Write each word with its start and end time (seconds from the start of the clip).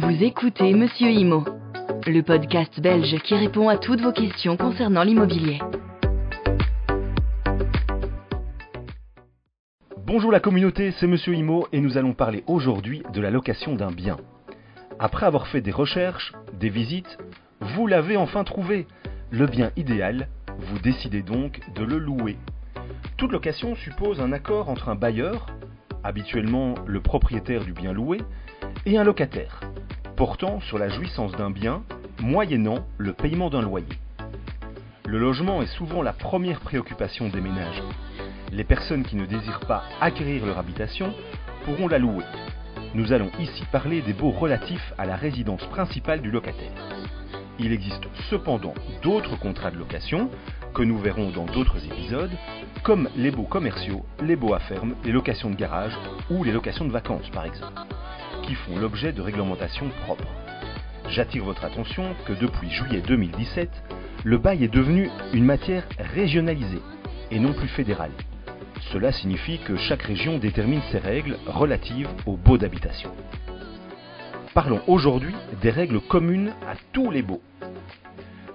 Vous 0.00 0.22
écoutez 0.22 0.74
Monsieur 0.74 1.10
Imo, 1.10 1.44
le 2.06 2.22
podcast 2.22 2.78
belge 2.80 3.18
qui 3.24 3.34
répond 3.34 3.68
à 3.68 3.78
toutes 3.78 4.00
vos 4.00 4.12
questions 4.12 4.56
concernant 4.56 5.02
l'immobilier. 5.02 5.58
Bonjour 10.06 10.30
la 10.30 10.38
communauté, 10.38 10.92
c'est 10.92 11.08
Monsieur 11.08 11.34
Imo 11.34 11.66
et 11.72 11.80
nous 11.80 11.98
allons 11.98 12.12
parler 12.12 12.44
aujourd'hui 12.46 13.02
de 13.12 13.20
la 13.20 13.32
location 13.32 13.74
d'un 13.74 13.90
bien. 13.90 14.18
Après 15.00 15.26
avoir 15.26 15.48
fait 15.48 15.62
des 15.62 15.72
recherches, 15.72 16.32
des 16.52 16.68
visites, 16.68 17.18
vous 17.60 17.88
l'avez 17.88 18.16
enfin 18.16 18.44
trouvé, 18.44 18.86
le 19.32 19.48
bien 19.48 19.72
idéal, 19.76 20.28
vous 20.60 20.78
décidez 20.78 21.22
donc 21.22 21.58
de 21.74 21.82
le 21.82 21.98
louer. 21.98 22.36
Toute 23.16 23.32
location 23.32 23.74
suppose 23.74 24.20
un 24.20 24.30
accord 24.30 24.68
entre 24.68 24.90
un 24.90 24.94
bailleur, 24.94 25.46
habituellement 26.04 26.74
le 26.86 27.00
propriétaire 27.00 27.64
du 27.64 27.72
bien 27.72 27.92
loué, 27.92 28.20
et 28.86 28.96
un 28.96 29.04
locataire, 29.04 29.60
portant 30.18 30.60
sur 30.62 30.78
la 30.78 30.88
jouissance 30.88 31.30
d'un 31.36 31.50
bien, 31.50 31.84
moyennant 32.20 32.84
le 32.96 33.12
paiement 33.12 33.50
d'un 33.50 33.62
loyer. 33.62 33.86
Le 35.06 35.16
logement 35.16 35.62
est 35.62 35.72
souvent 35.76 36.02
la 36.02 36.12
première 36.12 36.58
préoccupation 36.58 37.28
des 37.28 37.40
ménages. 37.40 37.84
Les 38.50 38.64
personnes 38.64 39.04
qui 39.04 39.14
ne 39.14 39.26
désirent 39.26 39.60
pas 39.68 39.84
acquérir 40.00 40.44
leur 40.44 40.58
habitation 40.58 41.14
pourront 41.64 41.86
la 41.86 42.00
louer. 42.00 42.24
Nous 42.94 43.12
allons 43.12 43.30
ici 43.38 43.62
parler 43.70 44.02
des 44.02 44.12
baux 44.12 44.32
relatifs 44.32 44.92
à 44.98 45.06
la 45.06 45.14
résidence 45.14 45.64
principale 45.66 46.20
du 46.20 46.32
locataire. 46.32 46.72
Il 47.60 47.72
existe 47.72 48.08
cependant 48.28 48.74
d'autres 49.04 49.38
contrats 49.38 49.70
de 49.70 49.78
location, 49.78 50.30
que 50.74 50.82
nous 50.82 50.98
verrons 50.98 51.30
dans 51.30 51.46
d'autres 51.46 51.84
épisodes, 51.84 52.36
comme 52.82 53.08
les 53.14 53.30
baux 53.30 53.44
commerciaux, 53.44 54.04
les 54.20 54.34
baux 54.34 54.54
à 54.54 54.58
ferme, 54.58 54.96
les 55.04 55.12
locations 55.12 55.50
de 55.50 55.56
garage 55.56 55.96
ou 56.28 56.42
les 56.42 56.52
locations 56.52 56.86
de 56.86 56.92
vacances 56.92 57.30
par 57.30 57.44
exemple, 57.44 57.80
qui 58.42 58.54
font 58.54 58.78
l'objet 58.78 59.12
de 59.12 59.22
réglementations 59.22 59.88
propres. 60.04 60.28
J'attire 61.08 61.44
votre 61.44 61.64
attention 61.64 62.14
que 62.26 62.32
depuis 62.32 62.70
juillet 62.70 63.00
2017, 63.00 63.70
le 64.24 64.38
bail 64.38 64.64
est 64.64 64.72
devenu 64.72 65.10
une 65.32 65.44
matière 65.44 65.84
régionalisée 65.98 66.82
et 67.30 67.38
non 67.38 67.52
plus 67.52 67.68
fédérale. 67.68 68.10
Cela 68.92 69.12
signifie 69.12 69.58
que 69.58 69.76
chaque 69.76 70.02
région 70.02 70.38
détermine 70.38 70.82
ses 70.90 70.98
règles 70.98 71.38
relatives 71.46 72.08
aux 72.26 72.36
baux 72.36 72.58
d'habitation. 72.58 73.10
Parlons 74.54 74.80
aujourd'hui 74.86 75.34
des 75.60 75.70
règles 75.70 76.00
communes 76.00 76.54
à 76.66 76.74
tous 76.92 77.10
les 77.10 77.22
baux. 77.22 77.42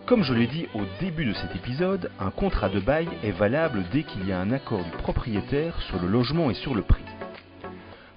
Comme 0.05 0.23
je 0.23 0.33
l'ai 0.33 0.47
dit 0.47 0.67
au 0.73 0.81
début 0.99 1.25
de 1.25 1.33
cet 1.33 1.55
épisode, 1.55 2.11
un 2.19 2.30
contrat 2.30 2.69
de 2.69 2.80
bail 2.80 3.08
est 3.23 3.31
valable 3.31 3.83
dès 3.91 4.03
qu'il 4.03 4.27
y 4.27 4.33
a 4.33 4.39
un 4.39 4.52
accord 4.52 4.83
du 4.83 4.91
propriétaire 4.91 5.81
sur 5.83 5.99
le 6.02 6.08
logement 6.08 6.49
et 6.49 6.55
sur 6.55 6.75
le 6.75 6.81
prix. 6.81 7.05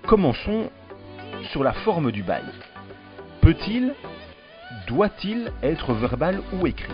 Commençons 0.06 0.70
sur 1.44 1.62
la 1.62 1.72
forme 1.72 2.12
du 2.12 2.22
bail. 2.22 2.44
Peut-il, 3.40 3.94
doit-il 4.86 5.52
être 5.62 5.92
verbal 5.94 6.40
ou 6.52 6.66
écrit? 6.66 6.92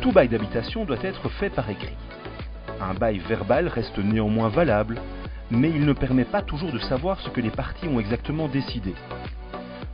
Tout 0.00 0.12
bail 0.12 0.28
d'habitation 0.28 0.84
doit 0.84 1.02
être 1.02 1.28
fait 1.28 1.50
par 1.50 1.68
écrit. 1.70 1.96
Un 2.80 2.94
bail 2.94 3.18
verbal 3.18 3.68
reste 3.68 3.98
néanmoins 3.98 4.48
valable, 4.48 5.00
mais 5.50 5.70
il 5.70 5.86
ne 5.86 5.92
permet 5.92 6.24
pas 6.24 6.42
toujours 6.42 6.72
de 6.72 6.78
savoir 6.78 7.20
ce 7.20 7.30
que 7.30 7.40
les 7.40 7.50
parties 7.50 7.88
ont 7.88 8.00
exactement 8.00 8.48
décidé. 8.48 8.94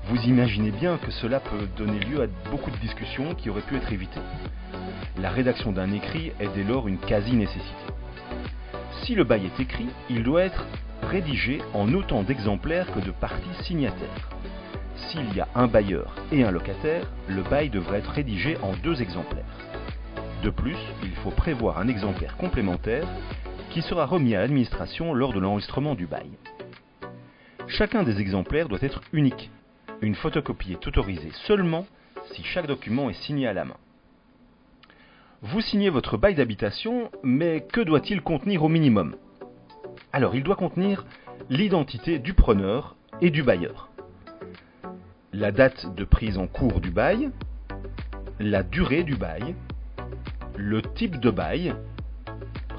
Vous 0.09 0.21
imaginez 0.23 0.73
bien 0.73 0.97
que 0.97 1.11
cela 1.11 1.39
peut 1.39 1.69
donner 1.77 2.01
lieu 2.01 2.23
à 2.23 2.51
beaucoup 2.51 2.71
de 2.71 2.77
discussions 2.79 3.35
qui 3.35 3.51
auraient 3.51 3.61
pu 3.61 3.77
être 3.77 3.93
évitées. 3.93 4.21
La 5.21 5.31
rédaction 5.31 5.71
d'un 5.71 5.93
écrit 5.93 6.33
est 6.41 6.53
dès 6.55 6.65
lors 6.65 6.89
une 6.89 6.99
quasi-nécessité. 6.99 7.85
Si 9.03 9.15
le 9.15 9.25
bail 9.25 9.47
est 9.47 9.61
écrit, 9.61 9.89
il 10.09 10.25
doit 10.25 10.43
être 10.43 10.65
rédigé 11.11 11.61
en 11.75 11.93
autant 11.93 12.23
d'exemplaires 12.23 12.91
que 12.93 13.01
de 13.01 13.11
parties 13.11 13.65
signataires. 13.65 14.31
S'il 14.97 15.35
y 15.35 15.41
a 15.41 15.49
un 15.55 15.67
bailleur 15.67 16.15
et 16.33 16.45
un 16.45 16.51
locataire, 16.51 17.11
le 17.29 17.43
bail 17.43 17.69
devrait 17.69 17.99
être 17.99 18.11
rédigé 18.11 18.57
en 18.63 18.73
deux 18.83 19.03
exemplaires. 19.03 19.45
De 20.43 20.51
plus, 20.51 20.79
il 21.03 21.15
faut 21.17 21.31
prévoir 21.31 21.79
un 21.79 21.89
exemplaire 21.89 22.37
complémentaire 22.37 23.07
qui 23.71 23.83
sera 23.83 24.07
remis 24.07 24.35
à 24.35 24.41
l'administration 24.41 25.13
lors 25.13 25.33
de 25.33 25.41
l'enregistrement 25.41 25.95
du 25.95 26.07
bail. 26.07 26.31
Chacun 27.67 28.03
des 28.03 28.21
exemplaires 28.21 28.69
doit 28.69 28.79
être 28.83 29.03
unique 29.13 29.51
une 30.03 30.15
photocopie 30.15 30.73
est 30.73 30.87
autorisée 30.87 31.33
seulement 31.47 31.87
si 32.33 32.43
chaque 32.43 32.67
document 32.67 33.11
est 33.11 33.23
signé 33.23 33.47
à 33.47 33.53
la 33.53 33.65
main. 33.65 33.77
Vous 35.43 35.61
signez 35.61 35.91
votre 35.91 36.17
bail 36.17 36.35
d'habitation, 36.35 37.11
mais 37.23 37.67
que 37.73 37.81
doit-il 37.81 38.23
contenir 38.23 38.63
au 38.63 38.69
minimum? 38.69 39.17
Alors, 40.13 40.35
il 40.35 40.43
doit 40.43 40.57
contenir 40.57 41.05
l'identité 41.51 42.19
du 42.19 42.35
preneur 42.35 42.97
et 43.21 43.31
du 43.31 43.43
bailleur, 43.43 43.91
la 45.33 45.53
date 45.53 45.95
de 45.95 46.05
prise 46.05 46.37
en 46.37 46.49
cours 46.49 46.81
du 46.81 46.91
bail, 46.91 47.31
la 48.41 48.65
durée 48.65 49.05
du 49.05 49.15
bail, 49.15 49.55
le 50.57 50.83
type 50.83 51.21
de 51.21 51.31
bail, 51.31 51.75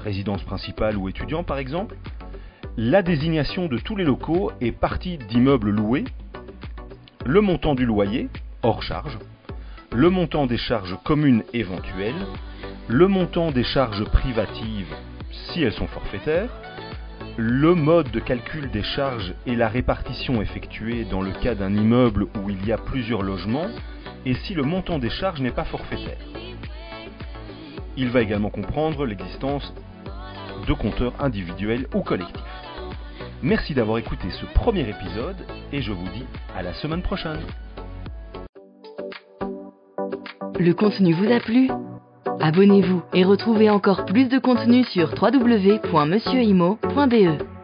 résidence 0.00 0.42
principale 0.42 0.98
ou 0.98 1.08
étudiant 1.08 1.42
par 1.42 1.56
exemple, 1.56 1.96
la 2.76 3.02
désignation 3.02 3.66
de 3.66 3.78
tous 3.78 3.96
les 3.96 4.04
locaux 4.04 4.50
et 4.60 4.72
parties 4.72 5.16
d'immeubles 5.16 5.70
loués, 5.70 6.04
le 7.24 7.40
montant 7.40 7.74
du 7.74 7.86
loyer, 7.86 8.28
hors 8.62 8.82
charge, 8.82 9.18
le 9.90 10.10
montant 10.10 10.46
des 10.46 10.58
charges 10.58 10.98
communes 11.04 11.44
éventuelles, 11.54 12.26
le 12.88 13.08
montant 13.08 13.52
des 13.52 13.64
charges 13.64 14.04
privatives 14.04 14.94
si 15.30 15.62
elles 15.62 15.72
sont 15.72 15.86
forfaitaires, 15.86 16.50
le 17.36 17.74
mode 17.74 18.10
de 18.10 18.20
calcul 18.20 18.70
des 18.70 18.82
charges 18.82 19.32
et 19.46 19.56
la 19.56 19.68
répartition 19.68 20.42
effectuée 20.42 21.04
dans 21.04 21.22
le 21.22 21.32
cas 21.32 21.54
d'un 21.54 21.74
immeuble 21.74 22.26
où 22.42 22.50
il 22.50 22.66
y 22.66 22.72
a 22.72 22.78
plusieurs 22.78 23.22
logements, 23.22 23.68
et 24.26 24.34
si 24.34 24.54
le 24.54 24.62
montant 24.62 24.98
des 24.98 25.10
charges 25.10 25.40
n'est 25.40 25.50
pas 25.50 25.64
forfaitaire. 25.64 26.18
Il 27.96 28.10
va 28.10 28.20
également 28.22 28.50
comprendre 28.50 29.06
l'existence 29.06 29.72
de 30.66 30.72
compteurs 30.74 31.14
individuels 31.20 31.86
ou 31.94 32.02
collectifs. 32.02 32.42
Merci 33.42 33.74
d'avoir 33.74 33.98
écouté 33.98 34.30
ce 34.30 34.46
premier 34.54 34.88
épisode 34.88 35.36
et 35.72 35.82
je 35.82 35.92
vous 35.92 36.08
dis 36.08 36.24
à 36.56 36.62
la 36.62 36.74
semaine 36.74 37.02
prochaine. 37.02 37.40
Le 40.58 40.72
contenu 40.74 41.12
vous 41.14 41.32
a 41.32 41.40
plu? 41.40 41.68
Abonnez-vous 42.40 43.02
et 43.12 43.24
retrouvez 43.24 43.70
encore 43.70 44.04
plus 44.04 44.28
de 44.28 44.38
contenu 44.38 44.84
sur 44.84 45.14
www.monsieurimo.be. 45.20 47.61